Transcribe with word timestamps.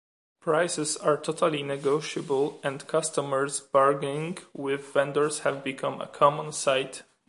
Prices 0.39 0.97
are 0.97 1.15
totally 1.15 1.61
negotiable 1.61 2.59
and 2.63 2.87
customers 2.87 3.59
bargaining 3.59 4.39
with 4.51 4.91
vendors 4.91 5.41
have 5.41 5.63
become 5.63 6.01
a 6.01 6.07
common 6.07 6.51
sight. 6.53 7.03